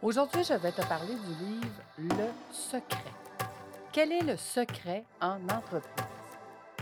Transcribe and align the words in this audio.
Aujourd'hui, 0.00 0.44
je 0.44 0.54
vais 0.54 0.70
te 0.70 0.80
parler 0.86 1.14
du 1.26 1.44
livre 1.44 1.66
Le 1.98 2.26
secret. 2.52 3.10
Quel 3.92 4.12
est 4.12 4.22
le 4.22 4.36
secret 4.36 5.04
en 5.20 5.38
entreprise? 5.42 6.06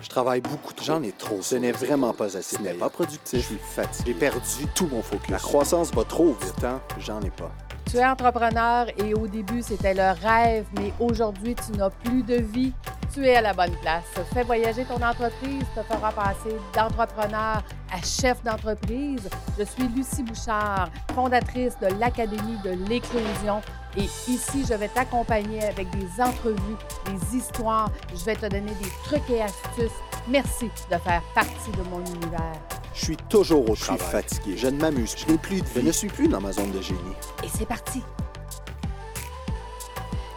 Je 0.03 0.09
travaille 0.11 0.43
beaucoup 0.43 0.75
trop. 0.75 0.85
J'en 0.85 1.03
ai 1.03 1.13
trop. 1.13 1.41
Ce 1.41 1.55
n'est 1.55 1.73
vraiment 1.73 2.13
pas 2.13 2.37
assez. 2.37 2.57
Ce 2.57 2.61
n'est 2.61 2.75
pas 2.75 2.91
productif. 2.91 3.41
Je 3.41 3.47
suis 3.47 3.57
fatigué. 3.57 4.13
J'ai 4.13 4.19
perdu 4.19 4.67
tout 4.75 4.87
mon 4.89 5.01
focus. 5.01 5.31
La 5.31 5.39
croissance 5.39 5.95
va 5.95 6.05
trop 6.05 6.35
vite. 6.35 6.57
Temps, 6.61 6.79
j'en 6.99 7.23
ai 7.23 7.31
pas. 7.31 7.51
Tu 7.91 7.97
es 7.97 8.05
entrepreneur 8.05 8.87
et 8.99 9.15
au 9.15 9.27
début, 9.27 9.63
c'était 9.63 9.95
le 9.95 10.11
rêve, 10.21 10.67
mais 10.75 10.93
aujourd'hui, 11.01 11.55
tu 11.55 11.73
n'as 11.73 11.89
plus 11.89 12.23
de 12.23 12.35
vie. 12.35 12.75
Tu 13.17 13.25
es 13.25 13.37
à 13.37 13.41
la 13.41 13.55
bonne 13.55 13.75
place. 13.77 14.05
Fais 14.35 14.43
voyager 14.43 14.85
ton 14.85 15.01
entreprise, 15.03 15.65
te 15.75 15.83
fera 15.91 16.13
passer 16.13 16.55
d'entrepreneur 16.75 17.63
à 17.91 18.03
chef 18.05 18.45
d'entreprise. 18.45 19.27
Je 19.59 19.65
suis 19.65 19.89
Lucie 19.89 20.23
Bouchard, 20.23 20.91
fondatrice 21.15 21.79
de 21.81 21.87
l'Académie 21.99 22.59
de 22.63 22.73
l'éclosion. 22.87 23.63
Et 23.97 24.03
ici, 24.03 24.67
je 24.69 24.75
vais 24.75 24.89
t'accompagner 24.89 25.63
avec 25.63 25.89
des 25.97 26.23
entrevues, 26.23 26.77
des 27.07 27.39
histoires. 27.39 27.91
Je 28.15 28.23
vais 28.23 28.37
te 28.37 28.49
donner 28.49 28.75
des 28.83 28.91
trucs 29.05 29.31
et 29.31 29.41
astuces. 29.41 29.97
Merci 30.29 30.67
de 30.91 30.99
faire 30.99 31.23
partie 31.35 31.71
de 31.71 31.89
mon 31.89 32.05
univers. 32.05 32.61
Je 32.93 33.03
suis 33.03 33.17
toujours 33.31 33.71
au 33.71 33.75
travail. 33.75 33.99
Je 33.99 34.05
suis 34.05 34.13
fatigué. 34.13 34.57
Je 34.59 34.67
ne 34.67 34.79
m'amuse. 34.79 35.15
Je 35.17 35.33
n'ai 35.33 35.39
plus 35.39 35.63
de 35.63 35.65
vie. 35.65 35.71
Je 35.77 35.81
ne 35.81 35.93
suis 35.93 36.09
plus 36.09 36.29
dans 36.29 36.43
ma 36.43 36.53
zone 36.53 36.71
de 36.71 36.83
génie. 36.83 37.17
Et 37.43 37.49
c'est 37.49 37.67
parti. 37.67 38.03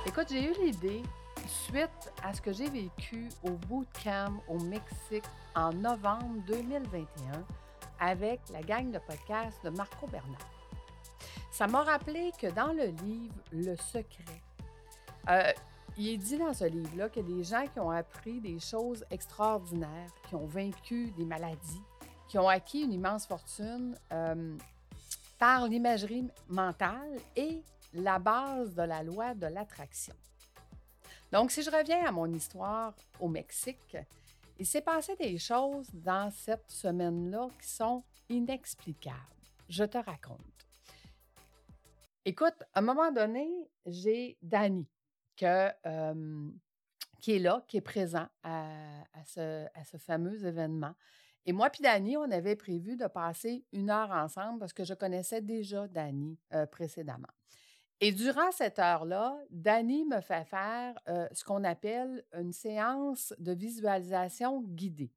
Écoute, 0.08 0.28
j'ai 0.32 0.46
eu 0.46 0.54
l'idée 0.64 1.04
suite 1.50 2.14
à 2.24 2.34
ce 2.34 2.42
que 2.42 2.54
j'ai 2.54 2.70
vécu 2.70 3.28
au 3.44 3.52
bootcamp 3.52 4.42
au 4.48 4.60
Mexique 4.60 5.26
en 5.56 5.74
novembre 5.74 6.44
2021 6.48 7.44
avec 8.00 8.40
la 8.54 8.62
gang 8.62 8.92
de 8.92 9.00
podcast 9.00 9.58
de 9.64 9.70
Marco 9.72 10.08
Bernard. 10.08 10.40
Ça 11.52 11.68
m'a 11.68 11.84
rappelé 11.84 12.32
que 12.40 12.48
dans 12.48 12.72
le 12.72 12.86
livre 13.04 13.34
Le 13.52 13.76
secret, 13.76 14.42
euh, 15.30 15.52
il 15.98 16.10
est 16.10 16.18
dit 16.18 16.38
dans 16.38 16.54
ce 16.54 16.66
livre-là 16.66 17.10
que 17.10 17.20
des 17.20 17.44
gens 17.44 17.66
qui 17.66 17.80
ont 17.80 17.92
appris 17.92 18.40
des 18.40 18.60
choses 18.60 19.04
extraordinaires, 19.10 20.14
qui 20.28 20.36
ont 20.36 20.46
vaincu 20.46 21.12
des 21.18 21.26
maladies, 21.26 21.82
qui 22.28 22.38
ont 22.38 22.48
acquis 22.48 22.84
une 22.84 22.94
immense 22.94 23.26
fortune 23.26 23.98
euh, 24.14 24.56
par 25.40 25.68
l'imagerie 25.68 26.28
mentale 26.48 27.18
et 27.36 27.64
la 27.94 28.20
base 28.20 28.76
de 28.76 28.84
la 28.84 29.02
loi 29.02 29.34
de 29.34 29.48
l'attraction. 29.48 30.14
Donc, 31.32 31.52
si 31.52 31.62
je 31.62 31.70
reviens 31.70 32.06
à 32.06 32.12
mon 32.12 32.32
histoire 32.34 32.96
au 33.20 33.28
Mexique, 33.28 33.98
il 34.58 34.66
s'est 34.66 34.82
passé 34.82 35.16
des 35.16 35.38
choses 35.38 35.90
dans 35.94 36.32
cette 36.32 36.70
semaine-là 36.70 37.50
qui 37.62 37.68
sont 37.68 38.04
inexplicables. 38.30 39.18
Je 39.70 39.84
te 39.84 39.98
raconte. 39.98 40.40
Écoute, 42.26 42.64
à 42.74 42.80
un 42.80 42.82
moment 42.82 43.12
donné, 43.12 43.48
j'ai 43.86 44.38
Danny 44.42 44.88
que, 45.38 45.70
euh, 45.86 46.50
qui 47.22 47.34
est 47.34 47.40
là, 47.40 47.64
qui 47.68 47.78
est 47.78 47.82
présent 47.82 48.28
à, 48.44 49.04
ce, 49.26 49.68
fameux 49.98 50.46
événement. 50.46 50.94
Et 51.46 51.54
moi 51.54 51.70
puis 51.70 51.82
Dani, 51.82 52.18
on 52.18 52.30
avait 52.30 52.56
prévu 52.56 52.98
de 52.98 53.08
passer 53.08 53.66
une 53.72 53.90
heure 53.90 54.12
ensemble 54.12 54.60
parce 54.60 54.74
que 54.74 54.84
je 54.84 54.94
connaissais 54.94 55.42
déjà 55.42 55.88
Dani 55.88 56.38
euh, 56.54 56.66
précédemment. 56.66 57.30
Et 58.02 58.12
durant 58.14 58.52
cette 58.52 58.80
heure-là, 58.80 59.38
Dani 59.50 60.06
me 60.06 60.22
fait 60.22 60.46
faire 60.46 60.98
ce 61.32 61.44
qu'on 61.44 61.64
appelle 61.64 62.24
une 62.34 62.54
séance 62.54 63.34
de 63.40 63.52
visualisation 63.52 64.62
guidée. 64.62 65.12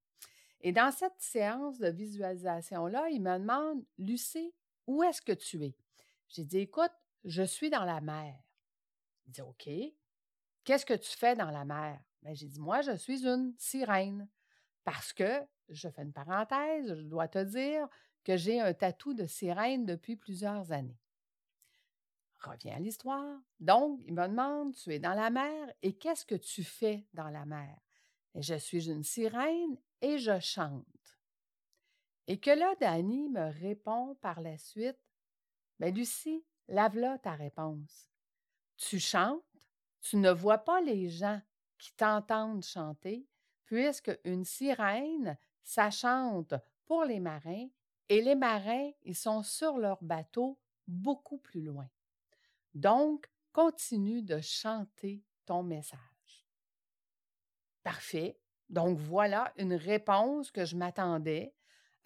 Et 0.60 0.72
dans 0.72 0.90
cette 0.90 1.18
séance 1.18 1.78
de 1.78 1.88
visualisation-là, 1.88 3.08
il 3.10 3.22
me 3.22 3.38
demande, 3.38 3.84
Lucie, 3.98 4.52
où 4.86 5.02
est-ce 5.02 5.22
que 5.22 5.32
tu 5.32 5.64
es? 5.64 5.76
J'ai 6.28 6.44
dit, 6.44 6.58
écoute, 6.58 6.92
je 7.24 7.42
suis 7.42 7.70
dans 7.70 7.84
la 7.84 8.00
mer. 8.00 8.34
Il 9.26 9.32
dit, 9.32 9.42
OK. 9.42 9.68
Qu'est-ce 10.64 10.86
que 10.86 10.94
tu 10.94 11.16
fais 11.16 11.36
dans 11.36 11.50
la 11.50 11.64
mer? 11.64 12.00
Ben, 12.22 12.34
j'ai 12.34 12.46
dit, 12.46 12.60
moi, 12.60 12.80
je 12.80 12.96
suis 12.96 13.26
une 13.26 13.54
sirène. 13.58 14.28
Parce 14.84 15.12
que, 15.12 15.40
je 15.68 15.88
fais 15.88 16.02
une 16.02 16.12
parenthèse, 16.12 16.94
je 16.94 17.02
dois 17.02 17.28
te 17.28 17.38
dire 17.42 17.88
que 18.24 18.36
j'ai 18.36 18.60
un 18.60 18.74
tatou 18.74 19.14
de 19.14 19.26
sirène 19.26 19.86
depuis 19.86 20.16
plusieurs 20.16 20.72
années. 20.72 20.98
Reviens 22.42 22.76
à 22.76 22.80
l'histoire. 22.80 23.40
Donc, 23.60 24.00
il 24.06 24.14
me 24.14 24.26
demande, 24.26 24.74
tu 24.74 24.92
es 24.92 24.98
dans 24.98 25.14
la 25.14 25.30
mer 25.30 25.72
et 25.82 25.94
qu'est-ce 25.94 26.26
que 26.26 26.34
tu 26.34 26.64
fais 26.64 27.06
dans 27.14 27.28
la 27.28 27.44
mer? 27.44 27.78
Et 28.34 28.42
je 28.42 28.54
suis 28.54 28.90
une 28.90 29.04
sirène 29.04 29.78
et 30.00 30.18
je 30.18 30.40
chante. 30.40 31.18
Et 32.26 32.38
que 32.40 32.50
là, 32.50 32.74
Danny 32.80 33.28
me 33.28 33.52
répond 33.60 34.16
par 34.16 34.40
la 34.40 34.58
suite, 34.58 34.98
mais 35.78 35.90
Lucie, 35.90 36.44
lave-la 36.68 37.18
ta 37.18 37.32
réponse. 37.32 38.08
Tu 38.76 38.98
chantes, 38.98 39.42
tu 40.00 40.16
ne 40.16 40.30
vois 40.30 40.58
pas 40.58 40.80
les 40.80 41.08
gens 41.08 41.40
qui 41.78 41.92
t'entendent 41.92 42.64
chanter, 42.64 43.26
puisque 43.64 44.18
une 44.24 44.44
sirène, 44.44 45.36
ça 45.62 45.90
chante 45.90 46.54
pour 46.86 47.04
les 47.04 47.20
marins 47.20 47.68
et 48.08 48.20
les 48.20 48.34
marins, 48.34 48.90
ils 49.02 49.16
sont 49.16 49.42
sur 49.42 49.78
leur 49.78 50.02
bateau 50.02 50.58
beaucoup 50.86 51.38
plus 51.38 51.62
loin. 51.62 51.88
Donc, 52.74 53.30
continue 53.52 54.22
de 54.22 54.40
chanter 54.40 55.22
ton 55.44 55.62
message. 55.62 55.98
Parfait. 57.82 58.38
Donc, 58.68 58.98
voilà 58.98 59.52
une 59.56 59.74
réponse 59.74 60.50
que 60.50 60.64
je 60.64 60.76
m'attendais, 60.76 61.54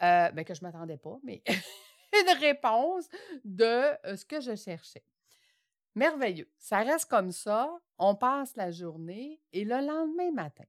euh, 0.02 0.30
ben, 0.32 0.44
que 0.44 0.54
je 0.54 0.60
ne 0.60 0.66
m'attendais 0.66 0.96
pas, 0.96 1.18
mais 1.22 1.42
une 2.20 2.38
réponse 2.38 3.08
de 3.44 3.64
euh, 4.06 4.16
ce 4.16 4.24
que 4.24 4.40
je 4.40 4.56
cherchais. 4.56 5.04
Merveilleux. 5.94 6.50
Ça 6.58 6.80
reste 6.80 7.08
comme 7.08 7.32
ça. 7.32 7.72
On 7.98 8.14
passe 8.14 8.56
la 8.56 8.70
journée 8.70 9.40
et 9.52 9.64
le 9.64 9.76
lendemain 9.76 10.30
matin. 10.30 10.64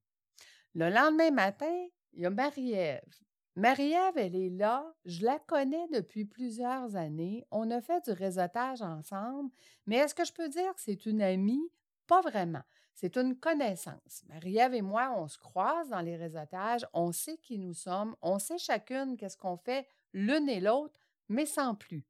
Le 0.74 0.90
lendemain 0.90 1.32
matin, 1.32 1.88
il 2.14 2.22
y 2.22 2.26
a 2.26 2.30
Marie-Ève. 2.30 3.27
Marie-Ève, 3.58 4.18
elle 4.18 4.36
est 4.36 4.52
là. 4.52 4.86
Je 5.06 5.26
la 5.26 5.40
connais 5.40 5.88
depuis 5.88 6.26
plusieurs 6.26 6.96
années. 6.96 7.44
On 7.50 7.72
a 7.72 7.82
fait 7.82 8.06
du 8.06 8.12
réseautage 8.12 8.84
ensemble. 8.84 9.50
Mais 9.88 9.96
est-ce 9.96 10.14
que 10.14 10.26
je 10.26 10.32
peux 10.32 10.48
dire 10.48 10.76
que 10.76 10.82
c'est 10.82 11.08
une 11.08 11.24
amie? 11.24 11.72
Pas 12.06 12.22
vraiment. 12.22 12.62
C'est 12.94 13.18
une 13.18 13.36
connaissance. 13.36 14.24
Marie-Ève 14.30 14.76
et 14.76 14.84
moi, 14.84 15.12
on 15.18 15.28
se 15.28 15.40
croise 15.40 15.90
dans 15.90 16.02
les 16.02 16.16
réseautages. 16.16 16.86
On 16.94 17.12
sait 17.12 17.38
qui 17.38 17.58
nous 17.58 17.74
sommes. 17.74 18.16
On 18.22 18.38
sait 18.38 18.60
chacune 18.60 19.18
qu'est-ce 19.18 19.38
qu'on 19.38 19.58
fait 19.58 19.88
l'une 20.14 20.50
et 20.50 20.60
l'autre 20.60 21.00
mais 21.28 21.48
sans 21.48 21.74
plus. 21.74 22.06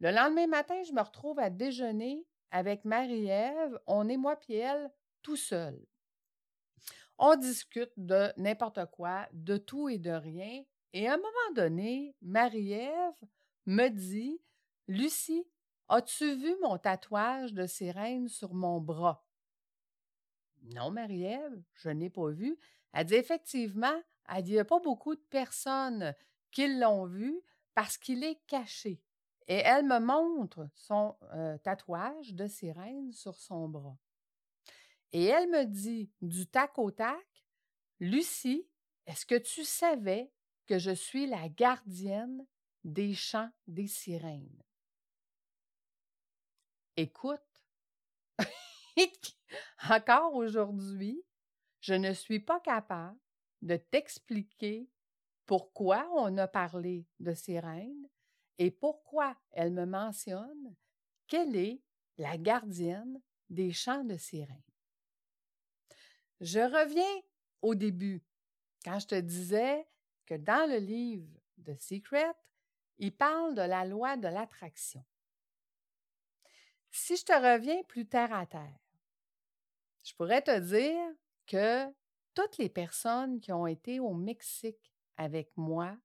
Le 0.00 0.10
lendemain 0.10 0.46
matin, 0.46 0.82
je 0.84 0.92
me 0.94 1.02
retrouve 1.02 1.38
à 1.38 1.50
déjeuner 1.50 2.26
avec 2.50 2.86
Marie-Ève. 2.86 3.78
On 3.86 4.08
est 4.08 4.16
moi 4.16 4.40
et 4.48 4.56
elle 4.56 4.90
tout 5.20 5.36
seul. 5.36 5.86
On 7.24 7.36
discute 7.36 7.92
de 7.96 8.32
n'importe 8.36 8.84
quoi, 8.90 9.28
de 9.32 9.56
tout 9.56 9.88
et 9.88 9.98
de 9.98 10.10
rien. 10.10 10.64
Et 10.92 11.06
à 11.06 11.14
un 11.14 11.18
moment 11.18 11.54
donné, 11.54 12.16
Marie-Ève 12.20 13.14
me 13.64 13.88
dit 13.90 14.40
Lucie, 14.88 15.46
as-tu 15.88 16.34
vu 16.34 16.56
mon 16.62 16.78
tatouage 16.78 17.54
de 17.54 17.64
sirène 17.64 18.26
sur 18.26 18.54
mon 18.54 18.80
bras? 18.80 19.24
Non, 20.74 20.90
Marie-Ève, 20.90 21.62
je 21.74 21.90
n'ai 21.90 22.10
pas 22.10 22.30
vu. 22.30 22.58
Elle 22.92 23.06
dit 23.06 23.14
effectivement, 23.14 24.02
elle 24.28 24.42
dit, 24.42 24.50
il 24.50 24.54
n'y 24.54 24.58
a 24.58 24.64
pas 24.64 24.80
beaucoup 24.80 25.14
de 25.14 25.24
personnes 25.30 26.16
qui 26.50 26.76
l'ont 26.76 27.06
vu, 27.06 27.40
parce 27.72 27.98
qu'il 27.98 28.24
est 28.24 28.44
caché. 28.48 29.00
Et 29.46 29.58
elle 29.58 29.86
me 29.86 30.00
montre 30.00 30.68
son 30.74 31.16
tatouage 31.62 32.34
de 32.34 32.48
sirène 32.48 33.12
sur 33.12 33.36
son 33.36 33.68
bras. 33.68 33.96
Et 35.12 35.24
elle 35.24 35.48
me 35.50 35.64
dit 35.64 36.10
du 36.20 36.46
tac 36.46 36.78
au 36.78 36.90
tac, 36.90 37.26
Lucie, 38.00 38.66
est-ce 39.06 39.26
que 39.26 39.38
tu 39.38 39.64
savais 39.64 40.32
que 40.66 40.78
je 40.78 40.90
suis 40.90 41.26
la 41.26 41.48
gardienne 41.48 42.46
des 42.84 43.14
chants 43.14 43.50
des 43.66 43.86
sirènes? 43.86 44.62
Écoute, 46.96 47.40
encore 49.88 50.34
aujourd'hui, 50.34 51.22
je 51.80 51.94
ne 51.94 52.12
suis 52.12 52.40
pas 52.40 52.60
capable 52.60 53.18
de 53.60 53.76
t'expliquer 53.76 54.88
pourquoi 55.46 56.08
on 56.14 56.38
a 56.38 56.48
parlé 56.48 57.06
de 57.20 57.34
sirène 57.34 58.08
et 58.58 58.70
pourquoi 58.70 59.36
elle 59.50 59.72
me 59.72 59.84
mentionne 59.84 60.76
qu'elle 61.26 61.56
est 61.56 61.82
la 62.18 62.38
gardienne 62.38 63.20
des 63.50 63.72
chants 63.72 64.04
de 64.04 64.16
sirène. 64.16 64.71
Je 66.42 66.58
reviens 66.58 67.22
au 67.62 67.76
début, 67.76 68.20
quand 68.84 68.98
je 68.98 69.06
te 69.06 69.20
disais 69.20 69.86
que 70.26 70.34
dans 70.34 70.68
le 70.68 70.78
livre 70.78 71.32
de 71.58 71.72
Secret, 71.76 72.34
il 72.98 73.16
parle 73.16 73.54
de 73.54 73.62
la 73.62 73.84
loi 73.84 74.16
de 74.16 74.26
l'attraction. 74.26 75.04
Si 76.90 77.16
je 77.16 77.24
te 77.24 77.32
reviens 77.32 77.80
plus 77.84 78.08
terre 78.08 78.34
à 78.34 78.44
terre, 78.44 78.80
je 80.02 80.12
pourrais 80.14 80.42
te 80.42 80.58
dire 80.58 81.14
que 81.46 81.86
toutes 82.34 82.58
les 82.58 82.68
personnes 82.68 83.40
qui 83.40 83.52
ont 83.52 83.68
été 83.68 84.00
au 84.00 84.12
Mexique 84.12 84.92
avec 85.16 85.56
moi, 85.56 85.96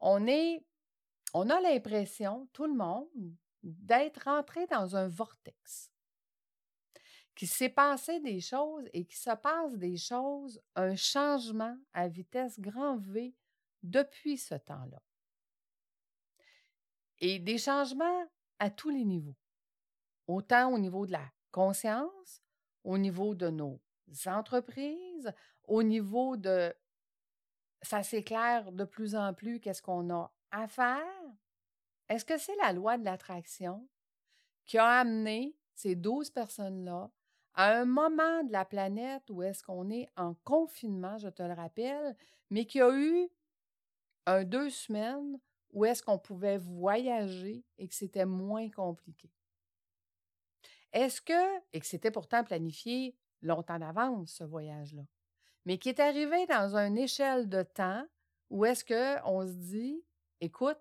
on 0.00 0.26
a 0.28 1.60
l'impression, 1.60 2.48
tout 2.54 2.64
le 2.64 2.74
monde, 2.74 3.36
d'être 3.62 4.24
rentré 4.24 4.66
dans 4.68 4.96
un 4.96 5.08
vortex, 5.08 5.89
qu'il 7.40 7.48
s'est 7.48 7.70
passé 7.70 8.20
des 8.20 8.38
choses 8.38 8.86
et 8.92 9.06
qu'il 9.06 9.16
se 9.16 9.34
passe 9.34 9.74
des 9.78 9.96
choses, 9.96 10.60
un 10.74 10.94
changement 10.94 11.74
à 11.94 12.06
vitesse 12.06 12.60
grand 12.60 12.98
V 12.98 13.34
depuis 13.82 14.36
ce 14.36 14.56
temps-là. 14.56 15.00
Et 17.18 17.38
des 17.38 17.56
changements 17.56 18.26
à 18.58 18.68
tous 18.68 18.90
les 18.90 19.06
niveaux, 19.06 19.38
autant 20.26 20.70
au 20.70 20.78
niveau 20.78 21.06
de 21.06 21.12
la 21.12 21.32
conscience, 21.50 22.42
au 22.84 22.98
niveau 22.98 23.34
de 23.34 23.48
nos 23.48 23.80
entreprises, 24.26 25.32
au 25.64 25.82
niveau 25.82 26.36
de 26.36 26.74
ça 27.80 28.02
s'éclaire 28.02 28.70
de 28.70 28.84
plus 28.84 29.16
en 29.16 29.32
plus 29.32 29.60
qu'est-ce 29.60 29.80
qu'on 29.80 30.10
a 30.10 30.30
à 30.50 30.68
faire. 30.68 31.24
Est-ce 32.10 32.26
que 32.26 32.36
c'est 32.36 32.56
la 32.56 32.74
loi 32.74 32.98
de 32.98 33.04
l'attraction 33.06 33.88
qui 34.66 34.76
a 34.76 34.98
amené 34.98 35.56
ces 35.72 35.94
12 35.94 36.28
personnes-là 36.32 37.10
à 37.54 37.78
un 37.78 37.84
moment 37.84 38.44
de 38.44 38.52
la 38.52 38.64
planète 38.64 39.28
où 39.30 39.42
est-ce 39.42 39.62
qu'on 39.62 39.90
est 39.90 40.08
en 40.16 40.34
confinement, 40.44 41.18
je 41.18 41.28
te 41.28 41.42
le 41.42 41.52
rappelle, 41.52 42.16
mais 42.50 42.66
qui 42.66 42.80
a 42.80 42.90
eu 42.94 43.28
un 44.26 44.44
deux 44.44 44.70
semaines 44.70 45.38
où 45.72 45.84
est-ce 45.84 46.02
qu'on 46.02 46.18
pouvait 46.18 46.58
voyager 46.58 47.64
et 47.78 47.88
que 47.88 47.94
c'était 47.94 48.26
moins 48.26 48.68
compliqué? 48.70 49.30
Est-ce 50.92 51.20
que, 51.20 51.58
et 51.72 51.80
que 51.80 51.86
c'était 51.86 52.10
pourtant 52.10 52.42
planifié 52.42 53.16
longtemps 53.42 53.78
d'avance, 53.78 54.32
ce 54.32 54.44
voyage-là, 54.44 55.02
mais 55.64 55.78
qui 55.78 55.88
est 55.88 56.00
arrivé 56.00 56.46
dans 56.46 56.76
une 56.76 56.98
échelle 56.98 57.48
de 57.48 57.62
temps 57.62 58.04
où 58.50 58.64
est-ce 58.64 58.84
qu'on 58.84 59.46
se 59.46 59.52
dit, 59.52 60.02
écoute, 60.40 60.78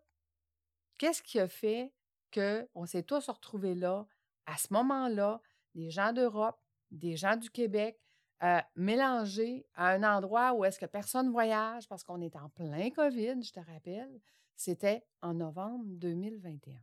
qu'est-ce 0.98 1.21
qui 1.21 1.39
a 1.39 1.48
fait 1.48 1.94
qu'on 2.33 2.86
s'est 2.86 3.04
tous 3.04 3.30
retrouvés 3.30 3.75
là, 3.75 4.07
à 4.45 4.57
ce 4.57 4.74
moment-là, 4.74 5.42
des 5.75 5.89
gens 5.89 6.13
d'Europe, 6.13 6.60
des 6.92 7.16
gens 7.16 7.36
du 7.36 7.50
Québec, 7.50 8.00
euh, 8.42 8.62
mélangés 8.75 9.66
à 9.75 9.89
un 9.89 10.04
endroit 10.04 10.54
où 10.54 10.63
est-ce 10.63 10.80
que 10.80 10.86
personne 10.86 11.30
voyage 11.30 11.88
parce 11.89 12.04
qu'on 12.04 12.21
est 12.21 12.36
en 12.38 12.50
plein 12.50 12.89
COVID, 12.89 13.44
je 13.44 13.51
te 13.51 13.60
rappelle, 13.60 14.21
c'était 14.56 15.06
en 15.21 15.33
novembre 15.33 15.83
2021. 15.88 16.74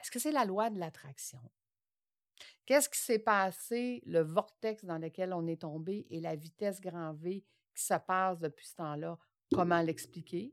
Est-ce 0.00 0.10
que 0.10 0.18
c'est 0.18 0.32
la 0.32 0.44
loi 0.44 0.70
de 0.70 0.78
l'attraction? 0.78 1.40
Qu'est-ce 2.66 2.88
qui 2.88 2.98
s'est 2.98 3.18
passé, 3.18 4.02
le 4.06 4.20
vortex 4.20 4.84
dans 4.84 4.98
lequel 4.98 5.32
on 5.32 5.46
est 5.46 5.62
tombé 5.62 6.06
et 6.10 6.20
la 6.20 6.36
vitesse 6.36 6.80
grand 6.80 7.12
V 7.14 7.44
qui 7.74 7.82
se 7.82 7.94
passe 7.94 8.38
depuis 8.40 8.66
ce 8.66 8.76
temps-là? 8.76 9.18
Comment 9.54 9.80
l'expliquer? 9.80 10.52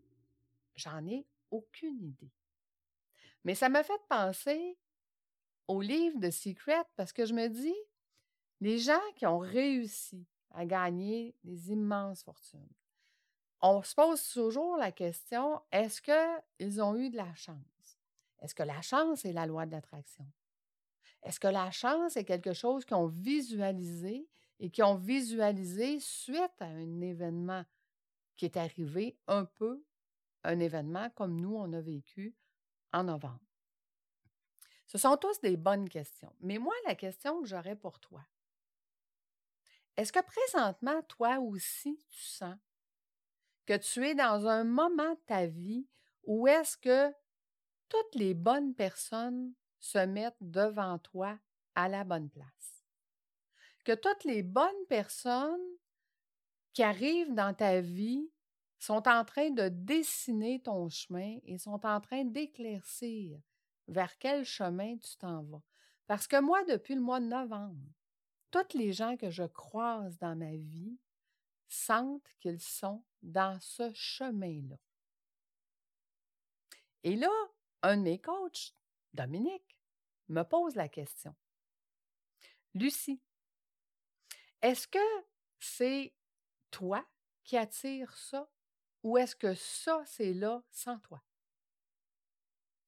J'en 0.75 1.05
ai 1.07 1.27
aucune 1.51 2.01
idée. 2.01 2.31
Mais 3.43 3.55
ça 3.55 3.69
m'a 3.69 3.83
fait 3.83 4.01
penser 4.09 4.77
au 5.67 5.81
livre 5.81 6.19
de 6.19 6.29
Secret 6.29 6.83
parce 6.95 7.13
que 7.13 7.25
je 7.25 7.33
me 7.33 7.47
dis, 7.47 7.75
les 8.61 8.77
gens 8.77 9.01
qui 9.15 9.25
ont 9.25 9.39
réussi 9.39 10.25
à 10.51 10.65
gagner 10.65 11.35
des 11.43 11.71
immenses 11.71 12.23
fortunes, 12.23 12.69
on 13.61 13.81
se 13.81 13.95
pose 13.95 14.27
toujours 14.29 14.77
la 14.77 14.91
question, 14.91 15.61
est-ce 15.71 16.01
qu'ils 16.01 16.81
ont 16.81 16.95
eu 16.95 17.09
de 17.09 17.17
la 17.17 17.33
chance? 17.35 17.99
Est-ce 18.39 18.53
que 18.53 18.63
la 18.63 18.81
chance 18.81 19.25
est 19.25 19.33
la 19.33 19.45
loi 19.45 19.65
de 19.65 19.71
l'attraction? 19.71 20.25
Est-ce 21.23 21.39
que 21.39 21.47
la 21.47 21.71
chance 21.71 22.15
est 22.15 22.25
quelque 22.25 22.53
chose 22.53 22.85
qu'ils 22.85 22.97
ont 22.97 23.07
visualisé 23.07 24.27
et 24.59 24.69
qui 24.69 24.83
ont 24.83 24.95
visualisé 24.95 25.99
suite 25.99 26.61
à 26.61 26.65
un 26.65 27.01
événement 27.01 27.65
qui 28.37 28.45
est 28.45 28.57
arrivé, 28.57 29.17
un 29.27 29.45
peu 29.45 29.83
un 30.43 30.59
événement 30.59 31.09
comme 31.11 31.39
nous, 31.39 31.55
on 31.55 31.73
a 31.73 31.81
vécu 31.81 32.35
en 32.93 33.05
novembre? 33.05 33.39
Ce 34.87 34.97
sont 34.97 35.17
tous 35.17 35.39
des 35.41 35.57
bonnes 35.57 35.89
questions. 35.89 36.33
Mais 36.41 36.57
moi, 36.57 36.73
la 36.85 36.95
question 36.95 37.41
que 37.41 37.47
j'aurais 37.47 37.75
pour 37.75 37.99
toi, 37.99 38.23
est-ce 39.97 40.11
que 40.11 40.19
présentement, 40.21 41.01
toi 41.03 41.39
aussi, 41.39 41.97
tu 42.09 42.21
sens 42.21 42.55
que 43.65 43.77
tu 43.77 44.05
es 44.05 44.13
dans 44.13 44.47
un 44.47 44.63
moment 44.63 45.13
de 45.13 45.21
ta 45.25 45.47
vie 45.47 45.87
où 46.23 46.47
est-ce 46.47 46.77
que 46.77 47.13
toutes 47.89 48.15
les 48.15 48.33
bonnes 48.33 48.73
personnes 48.73 49.53
se 49.79 49.99
mettent 49.99 50.35
devant 50.41 50.99
toi 50.99 51.37
à 51.75 51.87
la 51.87 52.03
bonne 52.03 52.29
place? 52.29 52.83
Que 53.83 53.93
toutes 53.93 54.23
les 54.23 54.43
bonnes 54.43 54.85
personnes 54.89 55.65
qui 56.73 56.83
arrivent 56.83 57.33
dans 57.33 57.53
ta 57.53 57.81
vie 57.81 58.29
sont 58.79 59.07
en 59.07 59.23
train 59.23 59.51
de 59.51 59.69
dessiner 59.69 60.61
ton 60.61 60.89
chemin 60.89 61.37
et 61.45 61.57
sont 61.57 61.85
en 61.85 62.01
train 62.01 62.25
d'éclaircir 62.25 63.39
vers 63.87 64.17
quel 64.17 64.45
chemin 64.45 64.97
tu 64.97 65.15
t'en 65.17 65.43
vas. 65.43 65.61
Parce 66.07 66.27
que 66.27 66.39
moi, 66.39 66.63
depuis 66.65 66.95
le 66.95 67.01
mois 67.01 67.19
de 67.19 67.25
novembre, 67.25 67.91
toutes 68.51 68.73
les 68.73 68.93
gens 68.93 69.17
que 69.17 69.29
je 69.29 69.43
croise 69.43 70.17
dans 70.19 70.35
ma 70.35 70.55
vie 70.55 70.97
sentent 71.67 72.33
qu'ils 72.39 72.61
sont 72.61 73.03
dans 73.21 73.59
ce 73.59 73.91
chemin-là. 73.93 74.77
Et 77.03 77.15
là, 77.15 77.31
un 77.81 77.97
de 77.97 78.01
mes 78.03 78.19
coachs, 78.19 78.73
Dominique, 79.13 79.77
me 80.29 80.43
pose 80.43 80.75
la 80.75 80.89
question. 80.89 81.35
Lucie, 82.73 83.21
est-ce 84.61 84.87
que 84.87 84.99
c'est 85.59 86.13
toi 86.71 87.05
qui 87.43 87.57
attire 87.57 88.15
ça 88.17 88.49
ou 89.03 89.17
est-ce 89.17 89.35
que 89.35 89.53
ça, 89.53 90.03
c'est 90.05 90.33
là 90.33 90.63
sans 90.71 90.99
toi? 90.99 91.23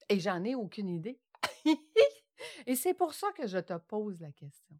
Et 0.10 0.20
j'en 0.20 0.44
ai 0.44 0.56
aucune 0.56 0.90
idée. 0.90 1.20
Et 2.66 2.76
c'est 2.76 2.94
pour 2.94 3.14
ça 3.14 3.32
que 3.34 3.48
je 3.48 3.58
te 3.58 3.74
pose 3.78 4.20
la 4.22 4.32
question. 4.32 4.78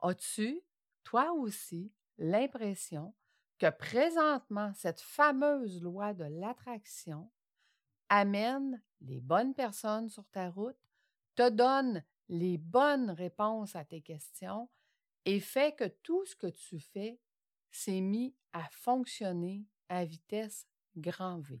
As-tu, 0.00 0.60
toi 1.04 1.32
aussi, 1.32 1.92
l'impression 2.18 3.14
que 3.58 3.70
présentement, 3.70 4.72
cette 4.74 5.00
fameuse 5.00 5.82
loi 5.82 6.14
de 6.14 6.24
l'attraction 6.24 7.30
amène 8.08 8.82
les 9.00 9.20
bonnes 9.20 9.54
personnes 9.54 10.08
sur 10.08 10.26
ta 10.28 10.50
route, 10.50 10.78
te 11.34 11.48
donne 11.48 12.04
les 12.28 12.58
bonnes 12.58 13.10
réponses 13.10 13.76
à 13.76 13.84
tes 13.84 14.00
questions 14.00 14.68
et 15.24 15.40
fait 15.40 15.76
que 15.76 15.84
tout 15.84 16.24
ce 16.24 16.36
que 16.36 16.46
tu 16.46 16.80
fais 16.80 17.20
s'est 17.70 18.00
mis 18.00 18.34
à 18.52 18.64
fonctionner 18.70 19.66
à 19.88 20.04
vitesse 20.04 20.66
grand 20.96 21.40
V? 21.40 21.60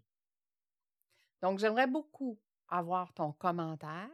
Donc, 1.42 1.58
j'aimerais 1.58 1.86
beaucoup 1.86 2.38
avoir 2.68 3.12
ton 3.12 3.32
commentaire. 3.32 4.10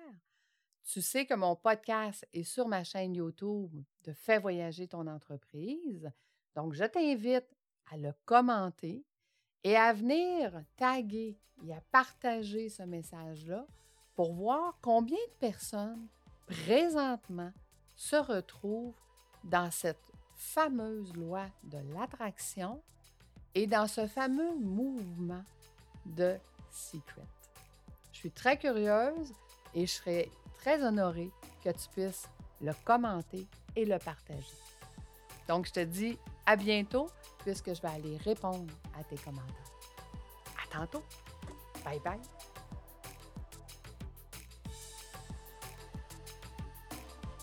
Tu 0.84 1.00
sais 1.00 1.26
que 1.26 1.34
mon 1.34 1.56
podcast 1.56 2.26
est 2.32 2.42
sur 2.42 2.68
ma 2.68 2.84
chaîne 2.84 3.14
YouTube 3.14 3.74
de 4.04 4.12
Fais 4.12 4.38
voyager 4.38 4.86
ton 4.86 5.06
entreprise. 5.06 6.10
Donc, 6.54 6.74
je 6.74 6.84
t'invite 6.84 7.48
à 7.90 7.96
le 7.96 8.12
commenter 8.24 9.04
et 9.62 9.76
à 9.76 9.92
venir 9.92 10.62
taguer 10.76 11.38
et 11.66 11.72
à 11.72 11.80
partager 11.90 12.68
ce 12.68 12.82
message-là 12.82 13.66
pour 14.14 14.34
voir 14.34 14.78
combien 14.82 15.16
de 15.16 15.38
personnes 15.38 16.06
présentement 16.46 17.52
se 17.96 18.16
retrouvent 18.16 18.94
dans 19.44 19.70
cette 19.70 20.12
fameuse 20.36 21.14
loi 21.14 21.46
de 21.64 21.78
l'attraction 21.94 22.82
et 23.54 23.66
dans 23.66 23.86
ce 23.86 24.06
fameux 24.06 24.54
mouvement 24.56 25.44
de 26.04 26.36
Secret. 26.70 27.33
Suis 28.24 28.30
très 28.30 28.56
curieuse 28.56 29.34
et 29.74 29.84
je 29.84 29.92
serais 29.92 30.30
très 30.56 30.82
honorée 30.82 31.30
que 31.62 31.68
tu 31.68 31.88
puisses 31.92 32.26
le 32.62 32.72
commenter 32.82 33.46
et 33.76 33.84
le 33.84 33.98
partager. 33.98 34.56
Donc, 35.46 35.66
je 35.66 35.72
te 35.72 35.80
dis 35.80 36.18
à 36.46 36.56
bientôt 36.56 37.10
puisque 37.40 37.74
je 37.74 37.82
vais 37.82 37.88
aller 37.88 38.16
répondre 38.16 38.72
à 38.98 39.04
tes 39.04 39.16
commentaires. 39.16 39.72
À 40.56 40.74
tantôt. 40.74 41.02
Bye 41.84 42.00
bye. 42.00 42.18